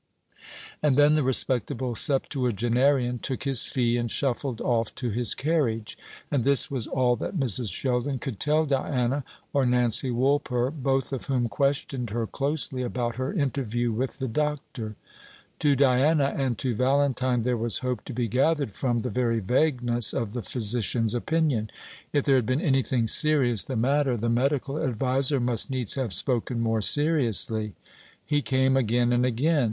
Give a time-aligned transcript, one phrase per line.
[0.81, 5.95] And then the respectable septuagenarian took his fee, and shuffled off to his carriage.
[6.31, 7.71] And this was all that Mrs.
[7.71, 13.31] Sheldon could tell Diana, or Nancy Woolper, both of whom questioned her closely about her
[13.31, 14.95] interview with the doctor.
[15.59, 20.13] To Diana and to Valentine there was hope to be gathered from the very vagueness
[20.13, 21.69] of the physician's opinion.
[22.11, 26.59] If there had been anything serious the matter, the medical adviser must needs have spoken
[26.59, 27.73] more seriously.
[28.25, 29.59] He came again and again.